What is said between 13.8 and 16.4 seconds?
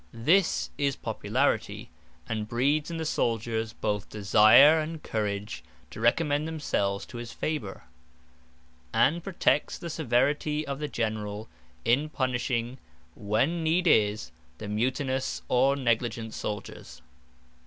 is) the Mutinous, or negligent